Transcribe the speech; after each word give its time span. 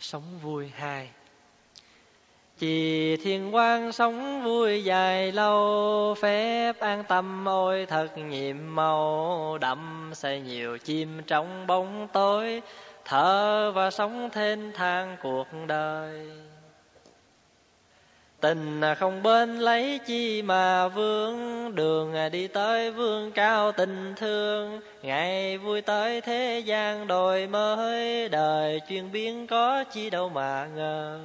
sống 0.00 0.38
vui 0.42 0.70
hai. 0.74 1.10
Chỉ 2.58 3.16
thiên 3.16 3.54
quan 3.54 3.92
sống 3.92 4.42
vui 4.44 4.84
dài 4.84 5.32
lâu, 5.32 6.14
Phép 6.20 6.80
an 6.80 7.04
tâm 7.08 7.44
ôi 7.44 7.86
thật 7.86 8.18
nhiệm 8.18 8.56
màu. 8.74 9.58
Đậm 9.58 10.10
say 10.14 10.40
nhiều 10.40 10.78
chim 10.78 11.22
trong 11.26 11.66
bóng 11.66 12.08
tối, 12.12 12.62
Thở 13.04 13.72
và 13.74 13.90
sống 13.90 14.30
thênh 14.32 14.72
thang 14.72 15.16
cuộc 15.22 15.46
đời. 15.66 16.30
Tình 18.40 18.80
không 18.98 19.22
bên 19.22 19.58
lấy 19.58 20.00
chi 20.06 20.42
mà 20.42 20.88
vương, 20.88 21.74
Đường 21.74 22.14
đi 22.32 22.48
tới 22.48 22.90
vương 22.90 23.32
cao 23.32 23.72
tình 23.72 24.14
thương. 24.16 24.80
Ngày 25.02 25.58
vui 25.58 25.82
tới 25.82 26.20
thế 26.20 26.62
gian 26.64 27.06
đổi 27.06 27.46
mới, 27.46 28.28
Đời 28.28 28.80
chuyên 28.88 29.12
biến 29.12 29.46
có 29.46 29.84
chi 29.84 30.10
đâu 30.10 30.28
mà 30.28 30.68
ngờ. 30.76 31.20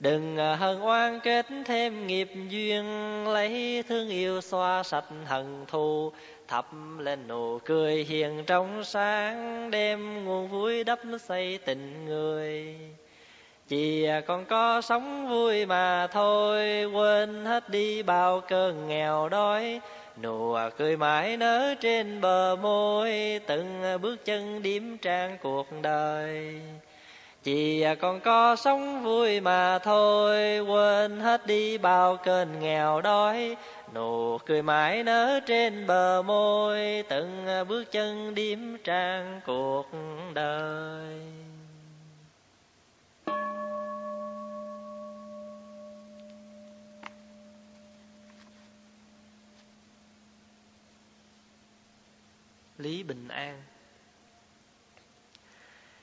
Đừng 0.00 0.36
hận 0.36 0.80
oan 0.80 1.20
kết 1.20 1.46
thêm 1.64 2.06
nghiệp 2.06 2.28
duyên, 2.48 2.84
Lấy 3.28 3.84
thương 3.88 4.08
yêu 4.08 4.40
xoa 4.40 4.82
sạch 4.82 5.06
hận 5.26 5.64
thù. 5.66 6.12
Thắp 6.48 6.66
lên 6.98 7.28
nụ 7.28 7.58
cười 7.64 8.04
hiền 8.04 8.44
trong 8.46 8.84
sáng 8.84 9.70
Đem 9.70 10.24
nguồn 10.24 10.48
vui 10.48 10.84
đắp 10.84 10.98
xây 11.20 11.58
tình 11.64 12.04
người 12.06 12.76
chỉ 13.68 14.04
à, 14.04 14.20
còn 14.20 14.40
à, 14.40 14.44
à, 14.44 14.48
có 14.50 14.80
sống 14.80 15.28
vui 15.28 15.66
mà 15.66 16.06
thôi, 16.06 16.84
quên 16.84 17.44
hết 17.44 17.70
đi 17.70 18.02
bao 18.02 18.40
cơn 18.40 18.88
nghèo 18.88 19.28
đói. 19.28 19.80
Nụ 20.22 20.56
cười 20.78 20.96
mãi 20.96 21.36
nở 21.36 21.74
trên 21.80 22.20
bờ 22.20 22.56
môi, 22.56 23.40
từng 23.46 23.82
bước 24.02 24.24
chân 24.24 24.62
điểm 24.62 24.98
trang 24.98 25.38
cuộc 25.42 25.66
đời. 25.82 26.60
Chỉ 27.42 27.84
còn 28.00 28.20
có 28.20 28.56
sống 28.56 29.02
vui 29.04 29.40
mà 29.40 29.78
thôi, 29.78 30.60
quên 30.60 31.20
hết 31.20 31.46
đi 31.46 31.78
bao 31.78 32.16
cơn 32.16 32.60
nghèo 32.60 33.00
đói. 33.00 33.56
Nụ, 33.94 34.38
cười 34.38 34.62
mãi 34.62 35.02
nở 35.02 35.40
trên 35.46 35.86
bờ 35.86 36.22
môi, 36.22 37.04
từng 37.08 37.46
bước 37.68 37.84
chân 37.92 38.34
điểm 38.34 38.76
trang 38.84 39.40
cuộc 39.46 39.86
đời. 40.34 40.87
Lý 52.78 53.02
Bình 53.02 53.28
An. 53.28 53.62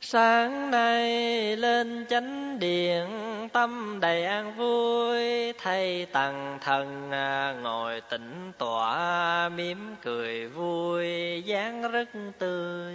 Sáng 0.00 0.70
nay 0.70 1.56
lên 1.56 2.06
chánh 2.08 2.58
điện, 2.58 3.08
Tâm 3.52 3.98
đầy 4.00 4.24
an 4.24 4.56
vui, 4.56 5.52
Thay 5.52 6.06
tầng 6.12 6.58
thần 6.60 7.10
à, 7.10 7.54
ngồi 7.62 8.00
tĩnh 8.00 8.52
tọa, 8.58 9.48
mỉm 9.48 9.96
cười 10.02 10.48
vui, 10.48 11.42
dáng 11.46 11.92
rất 11.92 12.08
tươi. 12.38 12.94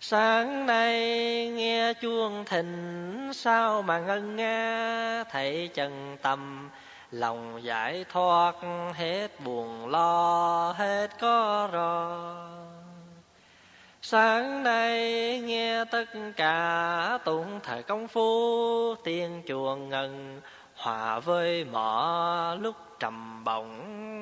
Sáng 0.00 0.66
nay 0.66 0.98
nghe 1.48 1.94
chuông 1.94 2.44
thịnh, 2.44 3.30
Sao 3.34 3.82
mà 3.82 3.98
ngân 3.98 4.36
nga 4.36 5.24
Thầy 5.30 5.70
trần 5.74 6.16
tâm 6.22 6.70
lòng 7.10 7.60
giải 7.62 8.04
thoát 8.12 8.54
hết 8.94 9.28
buồn 9.44 9.88
lo, 9.88 10.72
hết 10.76 11.08
có 11.20 11.68
rò 11.72 12.70
sáng 14.02 14.62
nay 14.62 15.40
nghe 15.40 15.84
tất 15.84 16.04
cả 16.36 17.18
tụng 17.24 17.60
thời 17.62 17.82
công 17.82 18.08
phu, 18.08 18.94
tiên 19.04 19.42
chuồng 19.48 19.88
ngần 19.88 20.40
hòa 20.74 21.20
với 21.20 21.64
mỏ 21.64 22.56
lúc 22.60 22.76
trầm 22.98 23.44
bổng, 23.44 23.70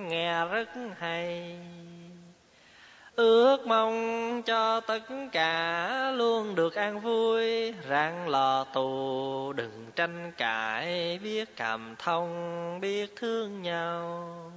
nghe 0.09 0.45
rất 0.45 0.69
hay 0.99 1.59
ước 3.19 3.67
mong 3.67 4.43
cho 4.43 4.81
tất 4.81 5.01
cả 5.33 6.13
luôn 6.17 6.55
được 6.55 6.75
an 6.75 7.01
vui. 7.01 7.75
Rạng 7.89 8.29
lò 8.29 8.65
tù 8.65 9.53
đừng 9.53 9.91
tranh 9.97 10.33
cãi. 10.37 11.19
Biết 11.23 11.57
cảm 11.57 11.95
thông, 11.99 12.81
biết 12.81 13.17
thương 13.17 13.63
nhau. 13.63 14.53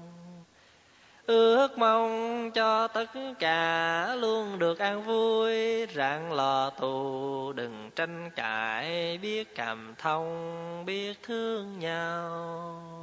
Ước 1.25 1.77
mong 1.77 2.51
cho 2.51 2.88
tất 2.88 3.05
cả 3.39 4.16
luôn 4.16 4.59
được 4.59 4.79
an 4.79 5.03
vui. 5.03 5.85
Rạng 5.95 6.33
lò 6.33 6.69
tù 6.69 7.53
đừng 7.53 7.89
tranh 7.95 8.29
cãi. 8.35 9.17
Biết 9.17 9.55
cảm 9.55 9.95
thông, 9.97 10.85
biết 10.85 11.23
thương 11.23 11.79
nhau. 11.79 13.01